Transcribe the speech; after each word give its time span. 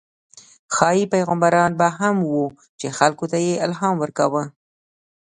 ښايي 0.75 1.05
پیغمبران 1.13 1.71
به 1.79 1.87
هم 1.99 2.15
وو، 2.29 2.45
چې 2.79 2.87
خلکو 2.97 3.25
ته 3.31 3.37
یې 3.45 3.61
الهام 3.65 3.95
ورکاوه. 3.99 4.43